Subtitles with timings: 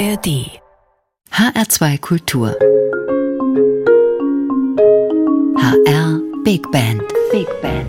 [0.00, 0.48] ARD
[1.30, 2.56] HR2 Kultur
[5.58, 7.86] HR Big Band Big Band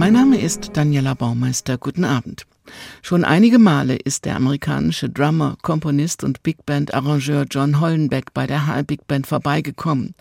[0.00, 1.78] Mein Name ist Daniela Baumeister.
[1.78, 2.44] Guten Abend.
[3.02, 8.46] Schon einige Male ist der amerikanische Drummer, Komponist und Big Band Arrangeur John Hollenbeck bei
[8.46, 10.14] der HR Big Band vorbeigekommen.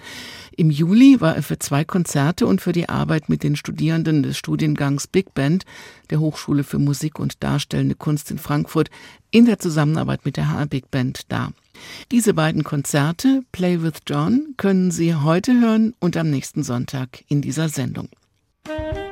[0.56, 4.38] Im Juli war er für zwei Konzerte und für die Arbeit mit den Studierenden des
[4.38, 5.66] Studiengangs Big Band
[6.10, 8.90] der Hochschule für Musik und Darstellende Kunst in Frankfurt
[9.32, 11.52] in der Zusammenarbeit mit der HR Big Band da.
[12.12, 17.42] Diese beiden Konzerte, Play with John, können Sie heute hören und am nächsten Sonntag in
[17.42, 18.10] dieser Sendung.
[18.68, 19.05] Anthem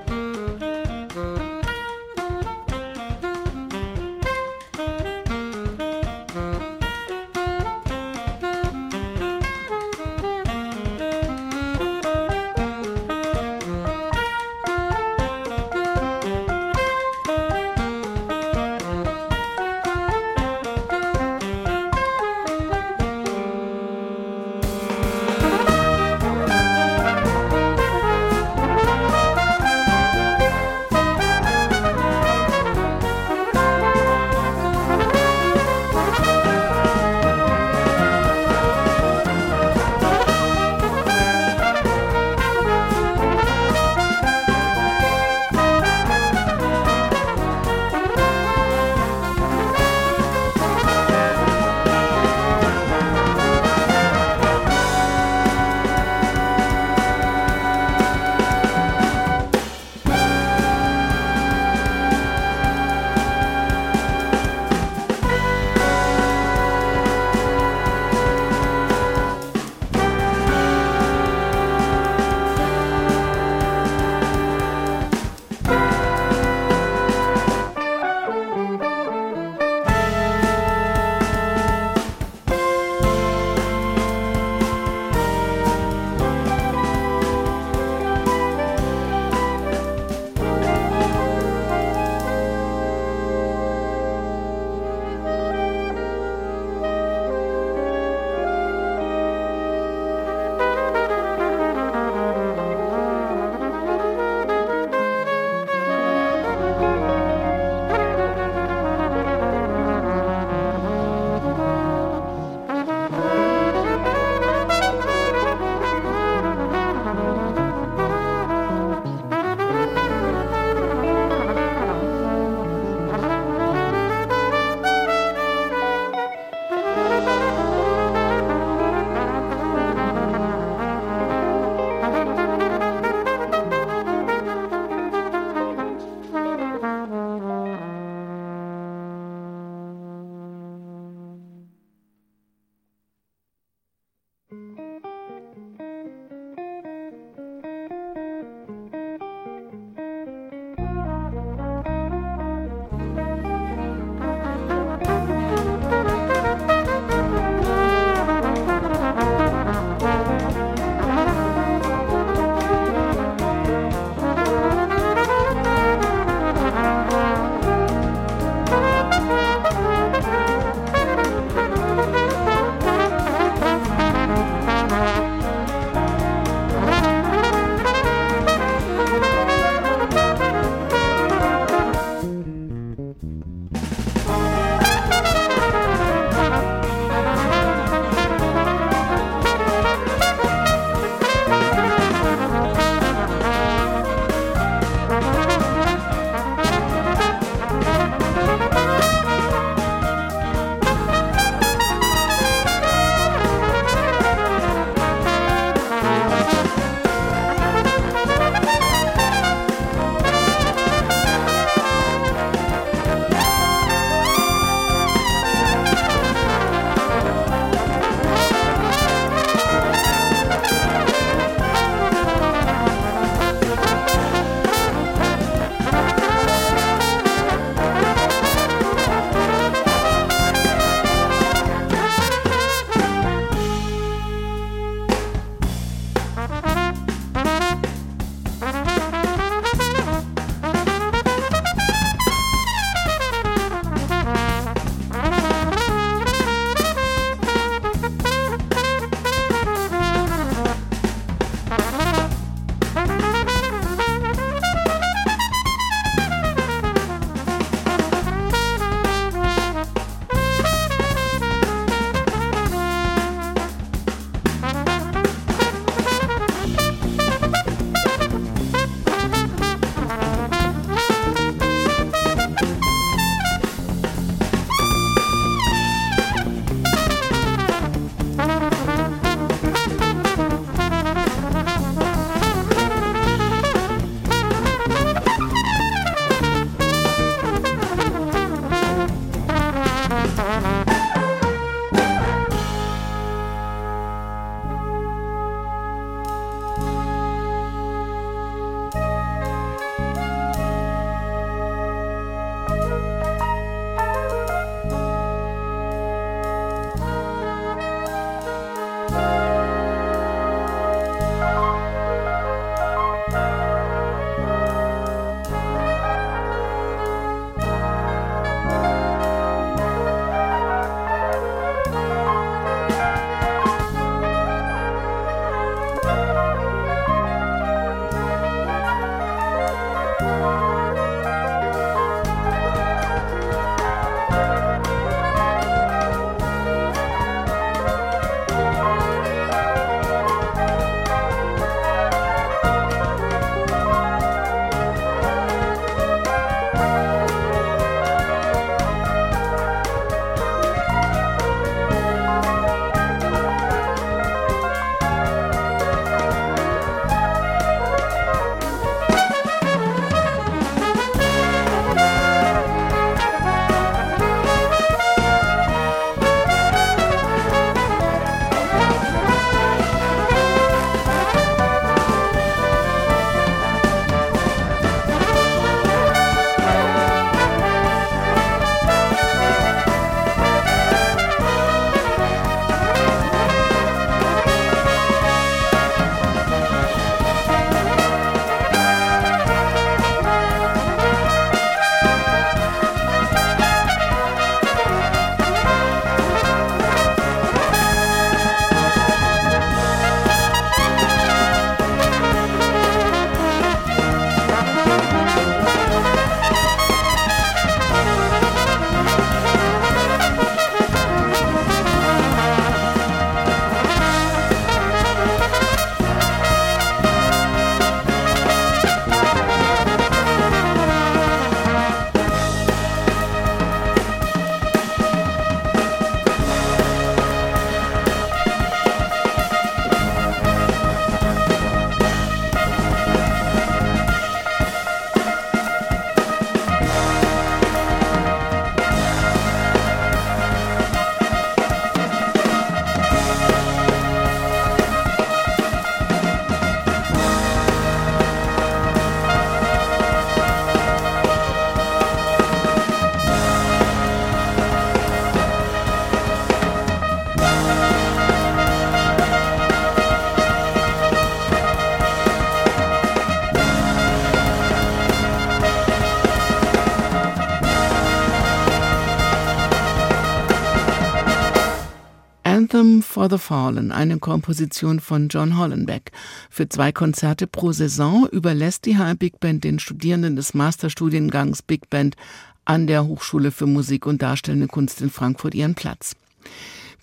[473.23, 476.11] for the Fallen, eine Komposition von John Hollenbeck.
[476.49, 481.89] Für zwei Konzerte pro Saison überlässt die HR Big Band den Studierenden des Masterstudiengangs Big
[481.89, 482.17] Band
[482.65, 486.17] an der Hochschule für Musik und Darstellende Kunst in Frankfurt ihren Platz.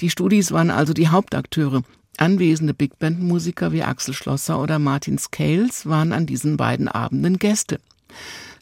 [0.00, 1.84] Die Studis waren also die Hauptakteure.
[2.18, 7.38] Anwesende Big Band Musiker wie Axel Schlosser oder Martin Scales waren an diesen beiden Abenden
[7.38, 7.80] Gäste.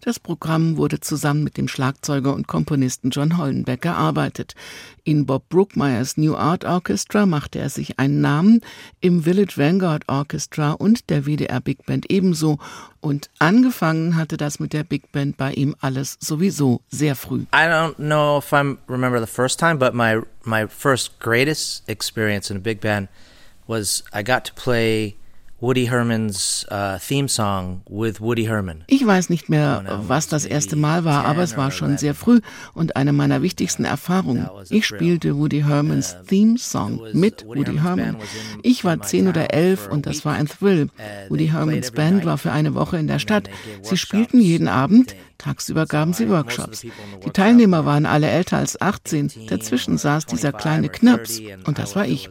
[0.09, 4.55] Das Programm wurde zusammen mit dem Schlagzeuger und Komponisten John Hollenbeck erarbeitet.
[5.05, 8.63] In Bob Brookmeyers New Art Orchestra machte er sich einen Namen,
[9.03, 12.57] im Village Vanguard Orchestra und der WDR Big Band ebenso.
[13.03, 17.43] Und angefangen hatte das mit der Big Band bei ihm alles sowieso sehr früh.
[17.53, 22.51] I don't know if I remember the first time, but my my first greatest experience
[22.51, 23.09] in a big band
[23.67, 25.17] was I got to play
[25.61, 28.85] Woody Herman's uh, theme song with Woody Herman.
[28.87, 32.41] Ich weiß nicht mehr, was das erste Mal war, aber es war schon sehr früh
[32.75, 34.49] und eine meiner wichtigsten Erfahrungen.
[34.71, 38.17] Ich spielte Woody Hermans Theme Song mit Woody Herman.
[38.63, 40.91] Ich war zehn oder elf und das war ein Thrill.
[41.29, 43.51] Woody Hermans Band war für eine Woche in der Stadt.
[43.83, 45.17] Sie spielten jeden Abend.
[45.39, 46.85] Tagsüber gaben sie Workshops.
[47.25, 49.47] Die Teilnehmer waren alle älter als 18.
[49.49, 52.29] Dazwischen saß dieser kleine Knirps und das war ich.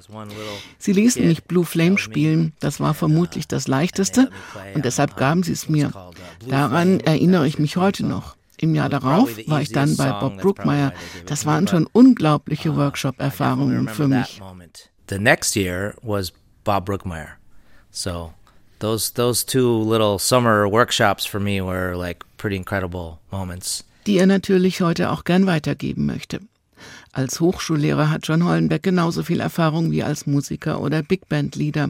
[0.78, 2.54] Sie ließen mich Blue Flame spielen.
[2.60, 4.30] Das war vermutlich das Leichteste
[4.76, 5.92] und deshalb gaben sie es mir.
[6.48, 8.36] Daran erinnere ich mich heute noch.
[8.60, 10.92] Im Jahr darauf war ich dann bei Bob Brookmeyer.
[11.28, 14.42] Das waren schon unglaubliche Workshop-Erfahrungen für mich.
[15.10, 16.34] The next year was
[16.64, 17.30] Bob Brookmeyer.
[17.90, 18.34] So
[18.80, 23.84] those those two little summer workshops for me were like pretty incredible moments.
[24.06, 26.40] Die er natürlich heute auch gern weitergeben möchte.
[27.12, 31.90] Als Hochschullehrer hat John Hollenbeck genauso viel Erfahrung wie als Musiker oder Big Band Leader.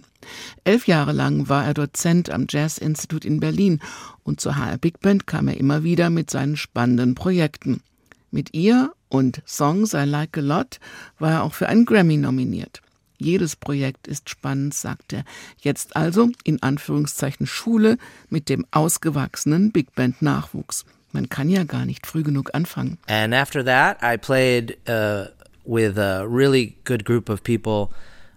[0.64, 3.82] Elf Jahre lang war er Dozent am Jazz Institute in Berlin
[4.24, 7.82] und zur HR Big Band kam er immer wieder mit seinen spannenden Projekten.
[8.32, 10.80] Mit ihr und Songs I Like a Lot
[11.20, 12.82] war er auch für einen Grammy nominiert.
[13.18, 15.24] Jedes Projekt ist spannend, sagt er.
[15.60, 17.98] Jetzt also in Anführungszeichen Schule
[18.30, 20.86] mit dem ausgewachsenen Big Band Nachwuchs.
[21.12, 22.98] Man kann ja gar nicht früh genug anfangen.
[23.08, 25.28] And after that, I played uh,
[25.66, 27.90] with a really good group of people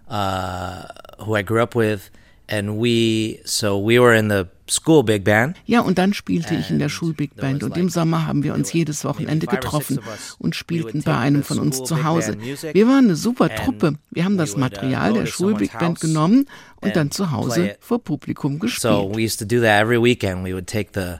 [0.09, 0.83] uh,
[1.19, 2.11] who I grew up with,
[2.51, 5.57] and we so we were in the school big band.
[5.65, 8.71] Ja, und dann spielte ich in der Schul-Big Band und im Sommer haben wir uns
[8.71, 9.99] jedes Wochenende getroffen
[10.39, 12.37] und spielten bei einem von uns zu Hause.
[12.39, 13.95] Wir waren eine super Truppe.
[14.11, 16.45] Wir haben das Material der Schul-Big Band genommen
[16.79, 18.93] und dann zu Hause vor Publikum gespielt.
[18.93, 20.45] So we used to do that every weekend.
[20.45, 21.19] We would take the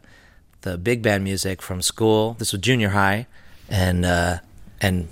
[0.64, 2.36] the big band music from school.
[2.38, 3.26] This was junior high,
[3.70, 4.38] and uh,
[4.82, 5.08] and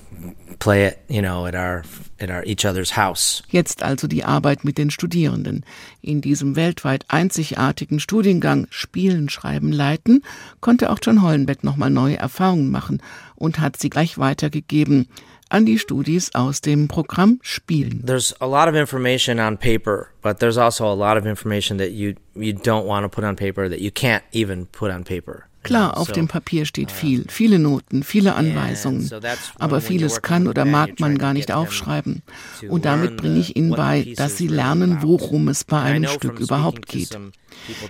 [0.59, 1.83] play it, you know, at our
[2.19, 3.43] at our each other's house.
[3.49, 5.63] Jetzt also die Arbeit mit den Studierenden.
[6.01, 10.23] In diesem weltweit einzigartigen Studiengang Spielen, Schreiben, Leiten
[10.59, 13.01] konnte auch John Hollenbeck nochmal neue Erfahrungen machen
[13.35, 15.07] und hat sie gleich weitergegeben
[15.49, 18.03] an die Studis aus dem Programm Spielen.
[18.05, 21.91] There's a lot of information on paper, but there's also a lot of information that
[21.91, 25.48] you you don't want to put on paper that you can't even put on paper.
[25.63, 29.09] Klar, auf dem Papier steht viel, viele Noten, viele Anweisungen,
[29.57, 32.21] aber vieles kann oder mag man gar nicht aufschreiben.
[32.69, 36.87] Und damit bringe ich Ihnen bei, dass Sie lernen, worum es bei einem Stück überhaupt
[36.87, 37.17] geht.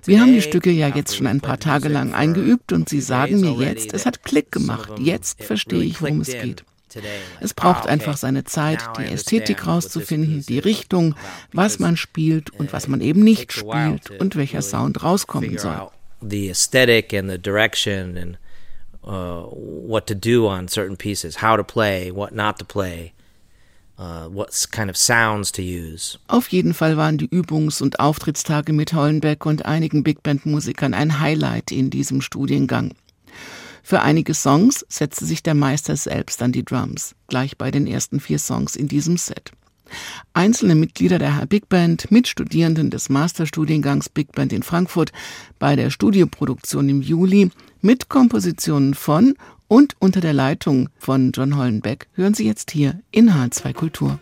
[0.05, 3.39] Wir haben die Stücke ja jetzt schon ein paar Tage lang eingeübt und Sie sagen
[3.39, 6.63] mir jetzt, es hat Klick gemacht, jetzt verstehe ich, worum es geht.
[7.39, 11.13] Es braucht einfach seine Zeit, die Ästhetik rauszufinden, die Richtung,
[11.53, 15.89] was man spielt und was man eben nicht spielt und welcher Sound rauskommen soll.
[16.21, 18.37] The aesthetic and the direction and
[19.03, 23.13] uh, what to do on certain pieces, how to play, what not to play.
[23.97, 26.17] Uh, what kind of sounds to use.
[26.29, 30.93] Auf jeden Fall waren die Übungs- und Auftrittstage mit Hollenbeck und einigen Big Band Musikern
[30.93, 32.93] ein Highlight in diesem Studiengang.
[33.83, 38.21] Für einige Songs setzte sich der Meister selbst an die Drums, gleich bei den ersten
[38.21, 39.51] vier Songs in diesem Set.
[40.33, 45.11] Einzelne Mitglieder der Big Band, Mitstudierenden des Masterstudiengangs Big Band in Frankfurt
[45.59, 49.35] bei der Studioproduktion im Juli mit Kompositionen von
[49.67, 54.19] und unter der Leitung von John Hollenbeck hören Sie jetzt hier in H2 Kultur.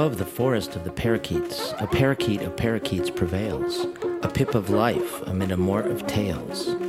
[0.00, 3.84] Above the forest of the parakeets, a parakeet of parakeets prevails,
[4.22, 6.79] a pip of life amid a mort of tales.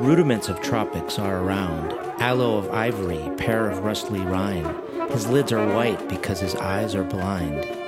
[0.00, 1.92] Rudiments of tropics are around.
[2.20, 4.66] Aloe of ivory, pear of rustly rind.
[5.10, 7.79] His lids are white because his eyes are blind.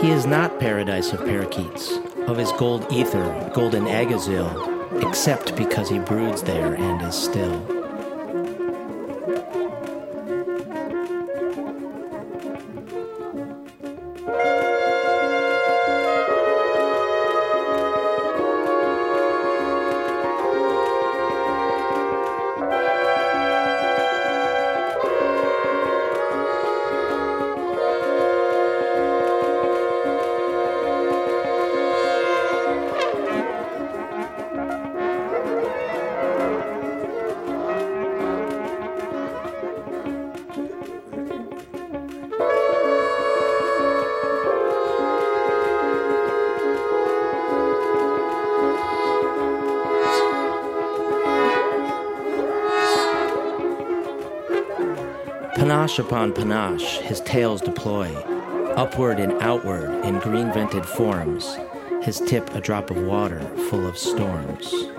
[0.00, 5.98] He is not paradise of parakeets, of his gold ether, golden agazil, except because he
[5.98, 7.79] broods there and is still.
[56.00, 58.12] Upon panache, his tails deploy,
[58.74, 61.56] upward and outward in green vented forms,
[62.02, 64.89] his tip a drop of water full of storms.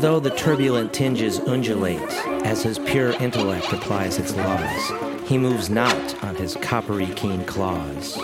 [0.00, 2.00] Though the turbulent tinges undulate
[2.46, 8.14] as his pure intellect applies its laws, he moves not on his coppery keen claws.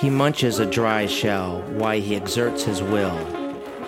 [0.00, 3.16] He munches a dry shell, why he exerts his will,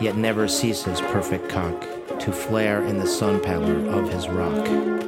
[0.01, 5.00] yet never ceases perfect cock to flare in the sun pallor of his rock.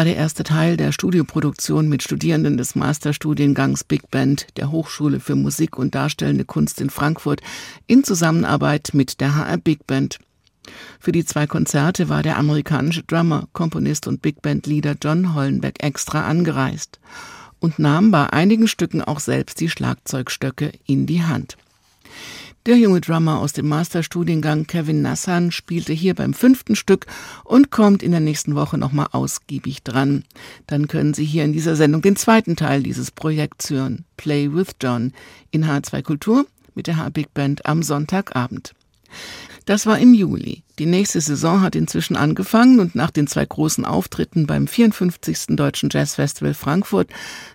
[0.00, 5.34] War der erste Teil der Studioproduktion mit Studierenden des Masterstudiengangs Big Band der Hochschule für
[5.34, 7.42] Musik und Darstellende Kunst in Frankfurt
[7.86, 10.18] in Zusammenarbeit mit der HR Big Band.
[11.00, 15.84] Für die zwei Konzerte war der amerikanische Drummer, Komponist und Big Band Leader John Hollenbeck
[15.84, 16.98] extra angereist
[17.58, 21.58] und nahm bei einigen Stücken auch selbst die Schlagzeugstöcke in die Hand.
[22.66, 27.06] Der junge Drummer aus dem Masterstudiengang Kevin Nassan spielte hier beim fünften Stück
[27.42, 30.24] und kommt in der nächsten Woche nochmal ausgiebig dran.
[30.66, 34.76] Dann können Sie hier in dieser Sendung den zweiten Teil dieses Projekts hören, Play with
[34.78, 35.14] John,
[35.50, 36.44] in H2 Kultur
[36.74, 38.74] mit der H Big Band am Sonntagabend.
[39.64, 40.62] Das war im Juli.
[40.78, 45.48] Die nächste Saison hat inzwischen angefangen und nach den zwei großen Auftritten beim 54.
[45.56, 47.08] Deutschen Jazz Festival Frankfurt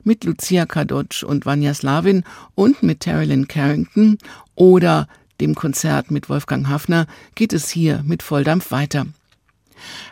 [0.04, 4.18] mit Lucia Kadocz und Vanya Slavin und mit Terilyn Carrington
[4.56, 5.08] oder
[5.42, 9.06] dem Konzert mit Wolfgang Hafner geht es hier mit Volldampf weiter.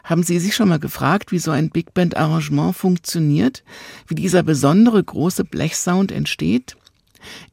[0.03, 3.63] Haben Sie sich schon mal gefragt, wie so ein Big Band Arrangement funktioniert?
[4.07, 6.75] Wie dieser besondere große Blechsound entsteht?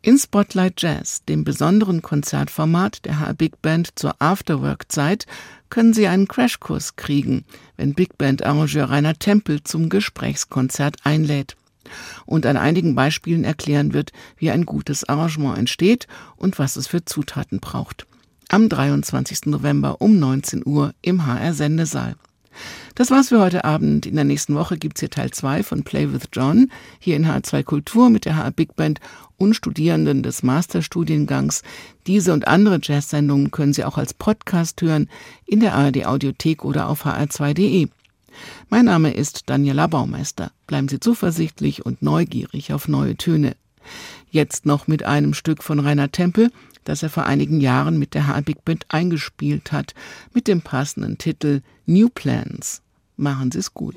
[0.03, 5.27] In Spotlight Jazz, dem besonderen Konzertformat der HR Big Band zur Afterwork-Zeit,
[5.69, 7.45] können Sie einen Crashkurs kriegen,
[7.77, 11.57] wenn Big Band-Arrangeur Rainer Tempel zum Gesprächskonzert einlädt
[12.27, 17.05] und an einigen Beispielen erklären wird, wie ein gutes Arrangement entsteht und was es für
[17.05, 18.07] Zutaten braucht.
[18.49, 19.47] Am 23.
[19.47, 22.17] November um 19 Uhr im HR Sendesaal.
[22.95, 24.07] Das war's für heute Abend.
[24.07, 27.63] In der nächsten Woche gibt's hier Teil 2 von Play with John, hier in H2
[27.63, 29.01] Kultur mit der HR Big Band
[29.37, 31.63] und Studierenden des Masterstudiengangs.
[32.07, 35.09] Diese und andere Jazz-Sendungen können Sie auch als Podcast hören
[35.47, 37.89] in der ARD Audiothek oder auf hr2.de.
[38.69, 40.53] Mein Name ist Daniela Baumeister.
[40.67, 43.57] Bleiben Sie zuversichtlich und neugierig auf neue Töne.
[44.31, 46.51] Jetzt noch mit einem Stück von Rainer Tempel,
[46.85, 49.95] das er vor einigen Jahren mit der HR Band eingespielt hat,
[50.33, 52.83] mit dem passenden Titel New Plans.
[53.17, 53.97] Machen Sie es gut.